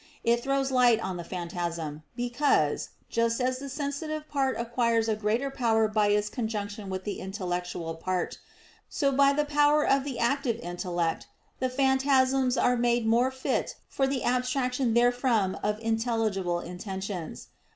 [0.23, 5.51] It throws light on the phantasm, because, just as the sensitive part acquires a greater
[5.51, 8.39] power by its conjunction with the intellectual part,
[8.89, 11.27] so by the power of the active intellect
[11.59, 17.49] the phantasms are made more fit for the abstraction therefrom of intelligible intentions.